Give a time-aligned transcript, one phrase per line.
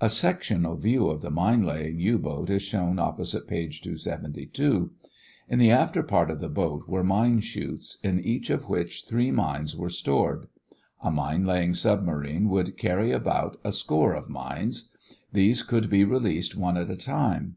[0.00, 4.90] A sectional view of the mine laying U boat is shown opposite page 272.
[5.50, 9.30] In the after part of the boat were mine chutes in each of which three
[9.30, 10.48] mines were stored.
[11.02, 14.92] A mine laying submarine would carry about a score of mines.
[15.34, 17.56] These could be released one at a time.